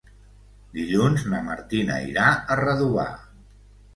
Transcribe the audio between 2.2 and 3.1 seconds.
a Redovà.